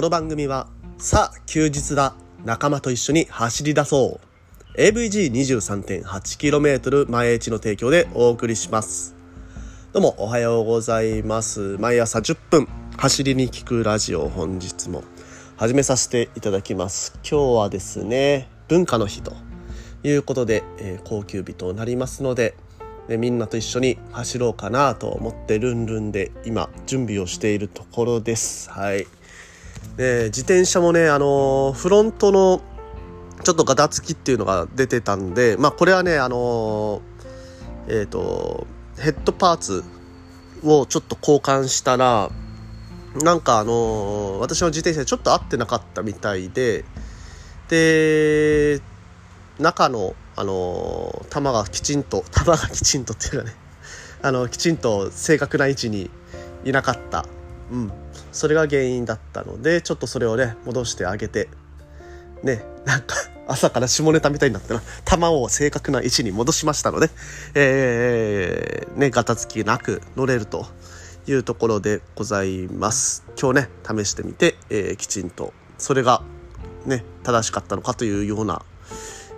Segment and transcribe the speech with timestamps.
[0.00, 2.14] この番組は、さあ、休日だ。
[2.46, 4.18] 仲間と一緒に走り出そ
[4.74, 4.80] う。
[4.80, 9.14] AVG23.8km 前地の提供でお送りします。
[9.92, 11.76] どうも、おはようございます。
[11.78, 15.04] 毎朝10分、走りに聞くラジオ本日も
[15.58, 17.12] 始めさせていただきます。
[17.22, 19.34] 今日はですね、文化の日と
[20.02, 22.56] いうことで、えー高級日となりますので、
[23.08, 28.70] ね、みんなと一緒に走ろうかなと思ってルンルンで今準備をしているところです。
[28.70, 29.06] はい。
[29.96, 32.60] で自転車もね、あのーフロントの
[33.44, 38.66] ちょっとガタつきっていうのが出てたんで、まあこれはね、あのーえっ、と、
[38.98, 39.84] ヘッドパーツ
[40.62, 42.30] をちょっと交換したら、
[43.22, 46.84] なんかあの私の自転車にちょっと合ってなかったみたいで、
[47.68, 48.80] で、
[49.58, 53.54] 中の、あのー玉がきちんと、 玉がきちんとっていうかね、
[54.22, 56.10] あの、きちんと正確な位置に
[56.64, 57.24] いなかった。
[57.70, 57.92] うん。
[58.32, 61.48] それが原因だったので、ちょっとそれをね、戻してあげて、
[62.42, 63.16] ね、なんか、
[63.48, 67.10] 朝から下ネタみたいになってな、玉を正確な位置に戻しましたので、
[67.54, 70.66] えー、ね、ガタつきなく乗れると
[71.26, 73.24] いうところでございます。
[73.40, 73.68] 今日ね、
[74.04, 76.22] 試してみて、えーきちんと、それが
[76.86, 78.62] ね、正しかったのかというような、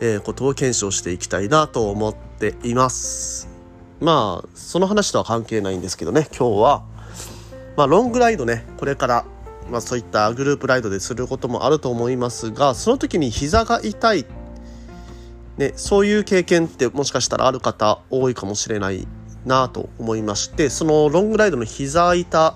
[0.00, 3.58] えーことを検証していきたいなと思っています。
[4.00, 6.82] まあ、その話とは関係ないんですけどね、今日は、
[7.78, 9.24] まあ、ロングライドね、これから、
[9.70, 14.26] まあ、そういったグループライドですることもあると思いますが、その時に膝が痛い、
[15.58, 19.06] ね、そういう経験ってもしかしたらある方多いかもしれない
[19.46, 22.54] なと思いまして、そのロングライドの膝痛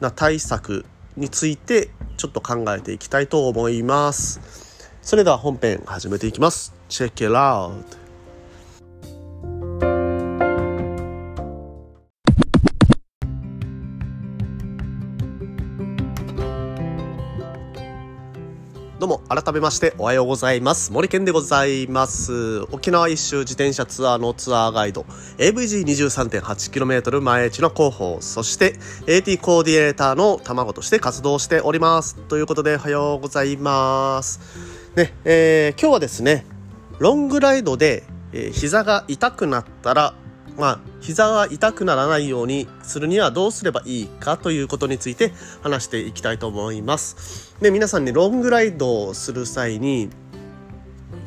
[0.00, 0.84] な対策
[1.16, 4.40] についてちょっと考えていきたいと思います。
[5.02, 6.74] それでは本編始めていきます。
[6.88, 8.07] Check it out!
[18.98, 20.92] どうも改めましておはようございます。
[20.92, 22.62] 森健でございます。
[22.72, 25.02] 沖縄一周自転車ツアーのツアーガイド
[25.38, 28.74] AVG23.8km 前地の広報そして
[29.06, 32.16] AT コーディネーターの卵として活動しております。
[32.16, 34.40] ということでおはようございます。
[34.96, 36.44] ねえー今日はですね
[36.98, 40.14] ロングライドで、えー膝が痛くなったら
[40.58, 45.32] まあ、膝が痛くならないようにするにはどうすればいいかということについて
[45.62, 47.54] 話していきたいと思います。
[47.60, 50.10] で、皆さんね、ロングライドをする際に、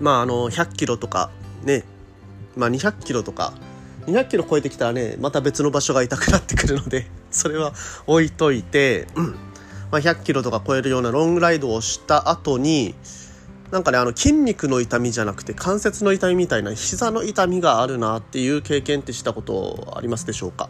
[0.02, 1.32] まあ、あの、100キロとか、
[1.64, 1.86] ね、
[2.58, 3.54] まあ、200キロとか、
[4.08, 7.74] 200キロ超えてきたらね、また別の場所が痛くなってくるので、 それは
[8.08, 9.26] 置いといて、うん
[9.92, 12.96] まあ、100キロとか超えるようなロングライドをした後に、
[13.72, 20.70] なんかね、あの筋肉の痛みじゃなくて関節の痛みみたいな膝の痛みがあるなっていう経験ってしたことありますでしょうか？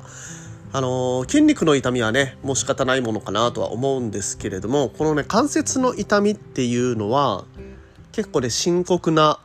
[0.74, 7.44] あのー筋肉の痛みはね、もう仕方ないものかなとは思うんですけれども、このね、関節の痛みっていうのは、
[8.12, 9.40] 結構ね、深刻な、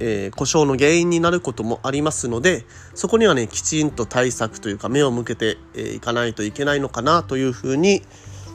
[0.00, 2.64] えー故障の原因になることもありますので、
[2.94, 8.02] そこにはね、きちんと対策というか、目を向けてえーいかないといけないのかなというふうに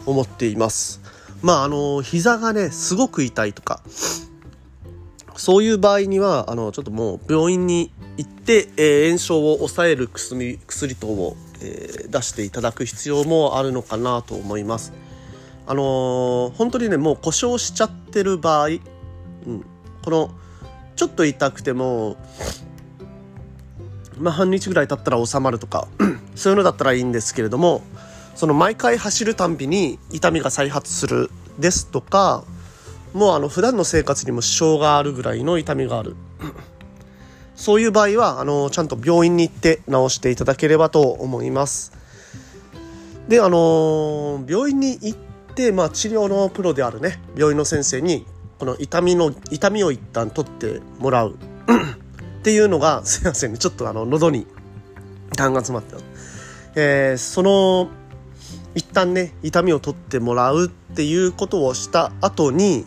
[0.06, 1.00] 思っています。
[1.42, 3.82] まあ、あのー膝がね、すごく痛いとか、
[5.40, 14.92] そういう場合には、あの、ちょっともう病院に行って、えー炎症を抑える薬、薬等を、えー出していただく必要もあるのかなと思います。
[15.66, 18.80] あのー本当にね、もう故障しちゃってる場合、うん、
[20.04, 20.30] この、
[20.98, 22.18] ちょっと痛くても、
[24.18, 25.88] まあ、半日ぐらい経ったら収まるとか、
[26.36, 27.82] そういうのだったらいいんですけれども、
[28.36, 32.44] その毎回走るたんびに痛みが再発するですとか、
[33.14, 36.16] もうあの普段の生活にも支障があるぐらいの痛みがある。
[37.56, 41.92] そういう場合は、あの、ちゃんと病院に行って治していただければと思います。
[43.28, 45.18] で、あの、病院に行っ
[45.56, 48.26] て、まあ治療のプロであるね、病院の先生に、
[48.60, 51.36] この痛みの、痛みを一旦取ってもらう。
[52.40, 54.48] っていうのが、 すいませんね、ちょっとあの、喉に
[55.36, 56.02] 痰が詰まってた。
[56.76, 57.90] えーその、
[58.76, 62.86] 一旦ね痛みを取ってもらうっていうことをした後に、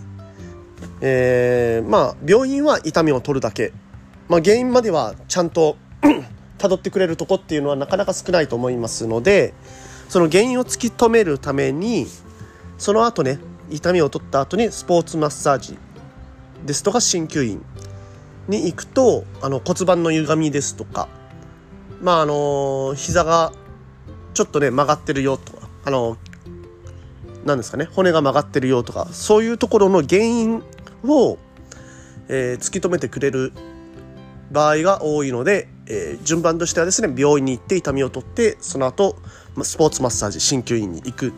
[1.01, 3.73] えーまあ病院は痛みを取るだけ、
[4.29, 5.77] まあ、原因まではちゃんと
[6.59, 9.55] 辿ってくれるとこっていうのはなかなか少ないと思いますので
[10.09, 12.07] その原因を突き止めるために
[12.79, 13.39] その後ね
[13.71, 15.79] 痛みを取った後にスポーツマッサージ
[16.65, 17.65] ですとか鍼灸院
[18.49, 21.09] に行くとあの骨盤の歪みですとか
[22.01, 23.53] まああの膝が
[24.35, 26.17] ちょっとね曲がってるよとかあの
[27.45, 30.63] なんですかね骨が曲がってるよとかそういうところの原因
[31.05, 31.39] を、
[32.29, 33.53] えー突き止めてくれる
[34.51, 39.17] 場合が多いので、えー順番としてはですね病院に行って痛みを取ってその後
[39.63, 41.33] スポーツマッサージ鍼灸院に行く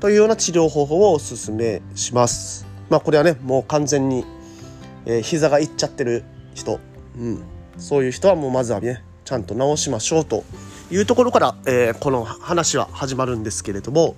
[0.00, 2.66] というような治療方法をお勧めします。
[2.90, 4.24] まあこれはねもう完全に、
[5.06, 6.24] えー、膝がいっちゃってる
[6.54, 6.80] 人、
[7.18, 7.42] うん、
[7.78, 10.44] そういう人はもうまずはねちゃんと治しましょうと
[10.90, 14.16] いうところから、えー、この話は始まるんですけれども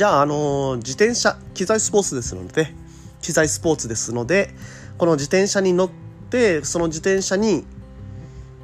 [0.00, 2.72] じゃあ、あの、自転車機材スポーツですので
[3.20, 4.48] 機材スポーツですので
[4.96, 5.90] この自転車に乗っ
[6.30, 7.66] てその自転車に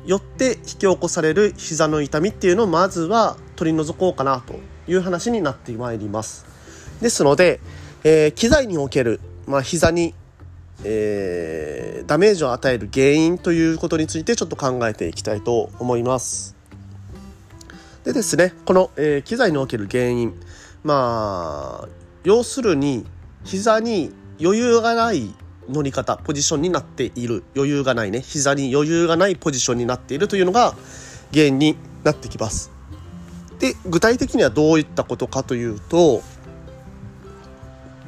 [0.06, 4.54] よって引き起こされる膝の痛みっていうのをまずは取り除こうかなと
[4.90, 6.46] いう話になってまいります。
[7.02, 7.60] ですので、
[8.02, 10.14] えー、機材における、まあ、膝に、
[10.84, 16.56] えー、ダメージを与える原因ということについてちょっと考えていきたいと思います。
[18.04, 20.32] でですねこの、えー、機材における原因
[20.86, 21.88] まあ
[22.22, 23.04] 要するに
[23.42, 25.34] 膝に余裕がない
[25.68, 27.42] 乗り方ポジションになっている。
[27.56, 30.76] 余裕がないね膝に余裕がないポジションになっているというのが
[31.32, 32.70] 原因になってきます。
[33.58, 36.22] で具体的にはどういったことかというと、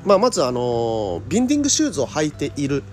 [0.04, 2.84] まあ、まずあのビンディングシューズを履いている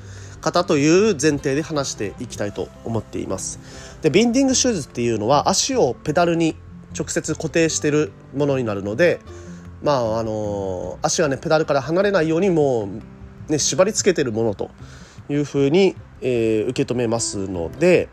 [0.42, 3.60] 方という前提で話していきたいと思っています。
[4.02, 6.56] でビンディングシューズっていうのは足をペダルに
[6.98, 9.20] 直接固定してるものになるので
[9.84, 12.90] まああの足がねペダルから離れないようにもう
[13.50, 14.72] ね、縛り付けてるものと
[15.30, 18.10] いうふうに、えー、受け止めますので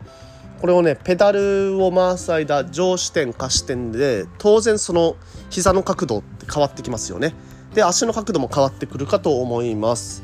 [0.61, 5.15] これをねペダルを回す間上視点下視点で当然その
[5.49, 7.33] 膝の角度って変わってきますよね。
[7.73, 10.23] で足の角度も変わってくるかと思います。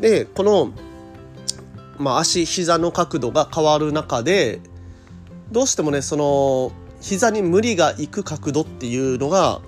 [0.00, 0.72] でこの、
[1.96, 4.60] まあ、足膝の角度が変わる中で
[5.52, 9.60] どうしてもねその膝に無理がいく角度っていうのが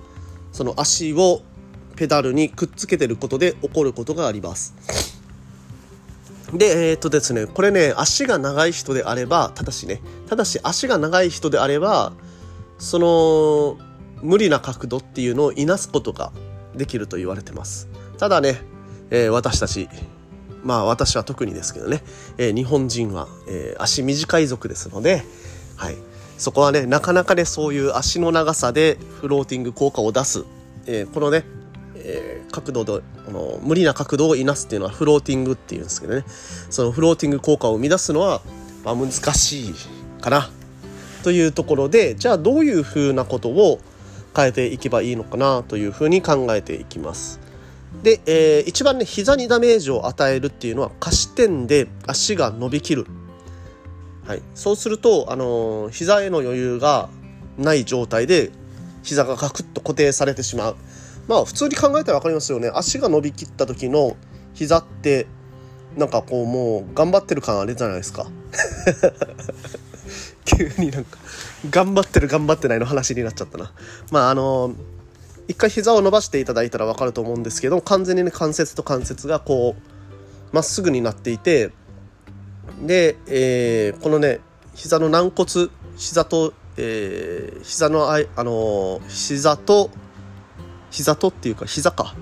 [0.55, 1.41] その足を
[1.97, 4.73] ペダルにくっつけてることで起こることがあります。
[6.53, 12.13] で、えー、っとですね、これね、足が長い人であれば、ただしね、ただし足が長い人であれば、
[12.77, 13.77] その、
[14.21, 16.31] 無理な角度っていうのをいなすことが
[16.73, 17.89] できると言われてます。
[18.17, 18.61] ただね、
[19.09, 19.89] えー、私たち、
[20.63, 22.01] まあ私は特にですけどね、
[22.37, 25.25] えー、日本人は、え、足短い族ですので、
[25.75, 25.97] はい。
[26.37, 30.45] そこはね、なかなかね、そういう足の長さでフローティング効果を出す、
[30.85, 31.45] えー、このね、
[31.95, 36.23] えー、角度であの無理な角度をいなすっていうのはフローティングっていうんですけどね。
[36.69, 38.41] そのフローティング効果を生み出すのは、
[38.83, 39.73] まあ、難しい
[40.21, 40.49] かな。
[41.23, 43.79] というところでじゃあどういうふうなことを
[44.35, 47.39] 変えていけばいいのかなというふうに考えていきます。
[48.03, 53.07] で、えー、一番ね膝にダメージを与えるっていうのは下肢点で足が伸びきる、
[54.25, 57.09] はい、そうすると、あのー、膝への余裕が
[57.57, 58.51] ない状態で
[59.03, 60.75] 膝がガクッと固定されてしまう。
[61.27, 62.71] まあ普通に考えたら分かりますよね。
[62.73, 64.15] 足が伸びきった時の
[64.53, 65.27] 膝って
[65.95, 68.25] なんかこうもう頑張ってる感あるじゃないですか。
[70.45, 71.17] 急になんか
[71.69, 73.71] 頑張ってる頑張ってないの話になっちゃったな。
[74.11, 74.73] まああの
[75.47, 81.71] 一回膝を伸ばしていただいたら分かると思うんですけど完全にね関節と関節がこうまっすぐになっていて
[82.85, 84.39] で、えー、このね
[84.73, 89.89] 膝の軟骨膝と、えー、膝のああの膝と
[90.91, 92.15] 膝とっていうか膝か、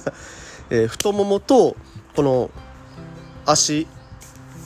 [0.70, 1.76] えー、太ももと
[2.14, 2.50] この
[3.46, 3.86] 足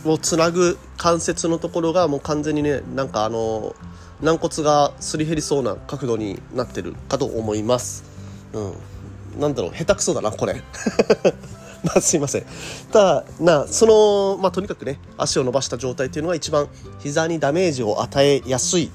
[0.04, 3.74] をつなぐ関節のところがもう完全にねなんかあの
[4.20, 8.04] 軟骨がすり減りそうな角度になってるかと思います。
[8.52, 10.62] うん、なんだろう下手くそだなこれ。
[11.86, 12.46] まあすいません。
[12.90, 16.68] ただなそのまあとにかくね足を伸ばした状態っていうのが一番
[17.00, 18.90] 膝にダメージを与えやすい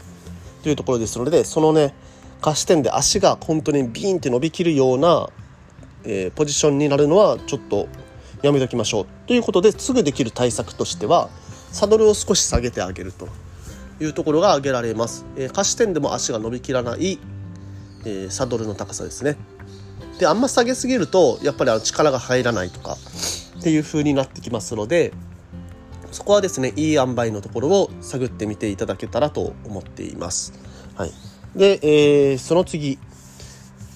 [0.63, 1.93] というところですのでそのね
[2.41, 5.29] 下視点で足が本当にビーンって伸びきるような、
[6.03, 7.88] えー、ポジションになるのはちょっと
[8.41, 11.29] やめときましょうということですぐできる対策としては
[11.72, 13.27] サドルを少し下げてあげると
[14.01, 17.19] いうところが挙げられます、えー、下視点でも足が伸びきらない、
[18.05, 19.38] えー、サドルの高さですね
[20.20, 22.98] であんま下げすぎるとやっぱりあの力が入らないとか
[23.60, 25.14] っていう風になってきますので
[26.12, 30.54] そこはですねいい塩梅のところを探ってみていただけたらと思っています。
[30.96, 31.12] はい
[31.56, 33.00] で、えー、その次、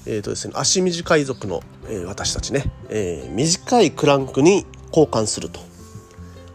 [0.06, 5.60] えーとですね、足短い族の、えー、私たちね、えー、短いクランクに交換すると。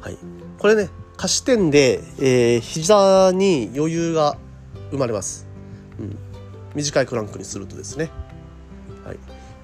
[0.00, 0.18] はい、
[0.58, 4.36] これね下視点で、えー、膝に余裕が
[4.90, 5.46] 生まれます。
[5.98, 6.18] うん、
[6.74, 8.10] 短いクランクにするとですね。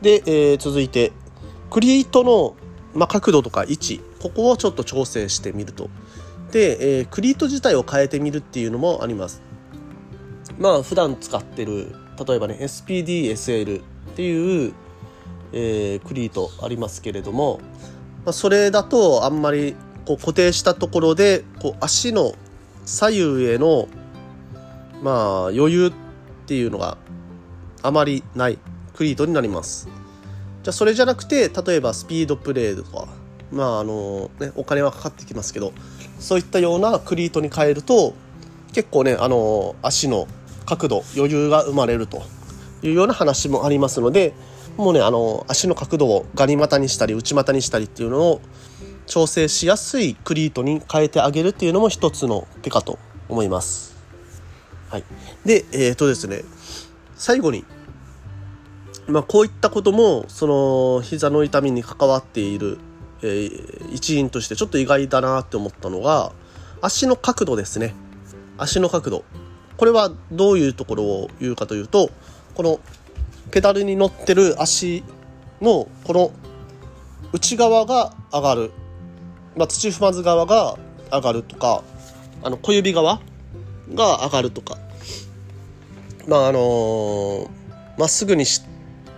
[0.05, 1.13] で、えー、続いて
[1.71, 2.55] クリートの、
[2.95, 5.89] まあ、角度とか位置ここをちょっと調整してみると。
[6.53, 9.43] で、えー、クリート自体を変えてみるっていうのもあります。
[10.59, 13.83] まあ普段使ってる例えばね SPDSL っ
[14.15, 14.75] ていう、
[15.53, 17.61] えー、クリートありますけれども、
[18.27, 22.35] まあ、それだとあんまりこう固定したところでこう足の
[22.85, 23.89] 左右への
[25.03, 25.93] まあ余裕っ
[26.47, 26.99] ていうのが
[27.83, 28.59] あまりない
[28.95, 29.89] クリートになります
[30.63, 33.09] じゃあそれじゃなくて例えばスピードプレーとか
[33.53, 35.73] まああのねお金はかかってきますけど
[36.19, 38.15] そういったようなクリートに変えると
[38.73, 40.27] 結構ねあの足の
[40.67, 42.23] 角度余裕が生まれると
[42.83, 44.33] いうような話もありますので
[44.77, 48.41] もうねあの足の角度をガニ股にしたり内股にしたりっていうのを
[49.07, 52.99] 調整しやすいクリートに変えてあげるっていうのも一つの手かと
[53.29, 53.95] 思います。
[54.89, 55.05] はい、
[55.45, 56.43] でえっ、とですね
[57.17, 57.65] 最後に
[59.07, 62.79] まあ、こういったこともその膝の痛みに関わっている、
[63.23, 66.33] えー、一因としてちょっと意外だなって思ったのが
[66.81, 67.95] 足の角度ですね。
[68.57, 69.25] 足の角度。
[69.77, 72.11] これはどういうところを言うかというと
[72.55, 72.79] この
[73.51, 75.03] ペダルに乗ってる足
[75.61, 76.33] のこの
[77.33, 78.71] 内側が上がる、
[79.57, 80.79] まあ、土踏まず側が
[81.11, 81.83] 上がるとか
[82.43, 83.21] あの小指側
[83.93, 84.79] が上がるとか。
[86.27, 87.51] まああの
[87.99, 88.63] ま、っすぐにし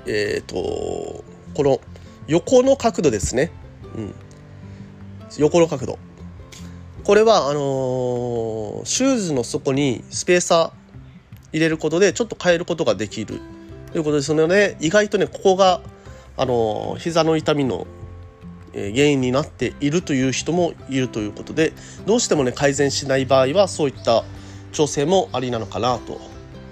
[0.06, 1.80] えっ、ー、とこの
[2.26, 3.50] 横の角度ですね、
[3.96, 4.14] うん、
[5.38, 5.98] 横の角度。
[7.04, 10.86] これはあのー、シューズの底にスペーサー
[11.52, 13.40] 入れることでちょっと変えることができる
[13.92, 15.80] ということですので意外とねここが
[16.36, 17.86] あのー、膝の痛みの
[18.76, 21.72] 原因になっているという人もいるということで
[22.04, 24.24] どうしてもね改善しない場合はそういった
[24.72, 26.20] 調整もありなのかなと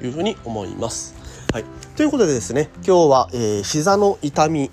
[0.04, 1.14] いうふうに思います。
[1.54, 1.64] はい、
[1.96, 4.73] ということでですね今日は、えー、膝の痛み、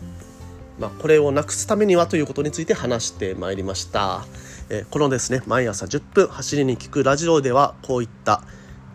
[0.80, 4.26] まあ、これをなくすためにはということについて話してまいりました、
[4.68, 8.42] えー、このですね毎朝10分走りに聞くラジオではこういった、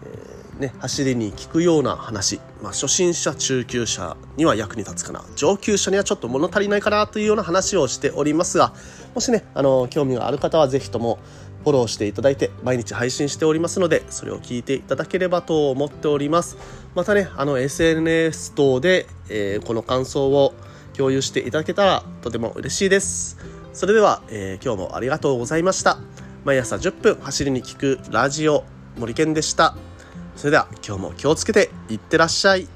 [0.02, 5.23] えー、ね、走りに聞くような話、まあ、初心者中級者には役に立つかな。
[5.37, 8.73] 上級者にはちょっと物足りないかなというような話をしておりますが
[9.14, 11.21] もしねあの興味がある方は是非とも
[11.66, 16.56] フォローしていただいて毎日配信しておりますのでそれを聞いていただければと思っております。
[16.94, 20.54] またねあの SNS 等で、えー、この感想を
[20.96, 23.38] 共有していただけたらとても嬉しいです。
[23.73, 25.99] それでは、えー、今日もありがとうございました。
[26.44, 28.62] 毎朝10分走りに聞くラジオ
[28.96, 29.76] 森健でした。
[30.37, 32.75] それでは今日も気をつけていってらっしゃい。